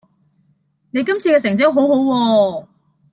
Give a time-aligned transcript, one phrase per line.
[0.89, 2.67] 你今次嘅成績好好喎